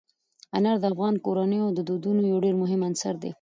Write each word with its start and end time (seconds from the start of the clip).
انار 0.57 0.77
د 0.79 0.85
افغان 0.91 1.15
کورنیو 1.25 1.65
د 1.77 1.79
دودونو 1.87 2.21
یو 2.31 2.37
ډېر 2.45 2.55
مهم 2.63 2.81
عنصر 2.87 3.13
دی. 3.23 3.29